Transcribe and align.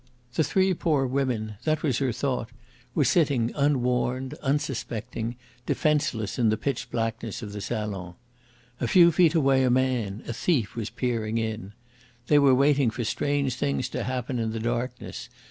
The 0.33 0.43
three 0.43 0.73
poor 0.73 1.05
women 1.05 1.57
that 1.63 1.83
was 1.83 1.99
her 1.99 2.11
thought 2.11 2.49
were 2.95 3.05
sitting 3.05 3.51
unwarned, 3.53 4.33
unsuspecting, 4.41 5.35
defenceless 5.67 6.39
in 6.39 6.49
the 6.49 6.57
pitch 6.57 6.89
blackness 6.89 7.43
of 7.43 7.51
the 7.51 7.61
salon. 7.61 8.15
A 8.79 8.87
few 8.87 9.11
feet 9.11 9.35
away 9.35 9.61
a 9.63 9.69
man, 9.69 10.23
a 10.27 10.33
thief, 10.33 10.75
was 10.75 10.89
peering 10.89 11.37
in. 11.37 11.73
They 12.29 12.39
were 12.39 12.55
waiting 12.55 12.89
for 12.89 13.03
strange 13.03 13.53
things 13.57 13.87
to 13.89 14.03
happen 14.03 14.39
in 14.39 14.49
the 14.53 14.59
darkness. 14.59 15.29